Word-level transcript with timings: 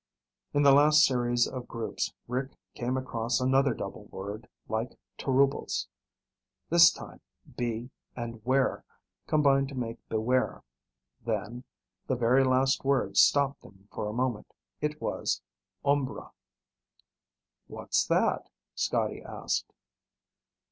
In 0.51 0.63
the 0.63 0.71
last 0.73 1.05
series 1.05 1.45
of 1.47 1.67
groups 1.67 2.11
Rick 2.27 2.57
came 2.73 2.97
across 2.97 3.39
another 3.39 3.75
double 3.75 4.05
word 4.05 4.49
like 4.67 4.97
"tarubles." 5.19 5.85
This 6.71 6.91
time, 6.91 7.21
"be" 7.55 7.91
and 8.15 8.43
"ware" 8.43 8.83
combined 9.27 9.67
to 9.69 9.75
make 9.75 9.99
"beware." 10.09 10.63
Then, 11.23 11.65
the 12.07 12.15
very 12.15 12.43
last 12.43 12.83
word 12.83 13.15
stopped 13.15 13.61
them 13.61 13.87
for 13.93 14.07
a 14.07 14.11
moment. 14.11 14.55
It 14.79 14.99
was 14.99 15.43
"umbra." 15.85 16.31
"What's 17.67 18.03
that?" 18.07 18.49
Scotty 18.73 19.21
asked. 19.21 19.71